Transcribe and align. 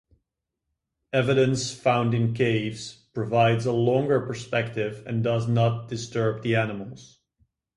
Evidence 1.13 1.71
found 1.75 2.15
in 2.15 2.33
caves 2.33 3.05
provides 3.13 3.67
a 3.67 3.71
longer 3.71 4.19
perspective 4.19 5.03
and 5.05 5.23
does 5.23 5.47
not 5.47 5.89
disturb 5.89 6.41
the 6.41 6.55
animals. 6.55 7.19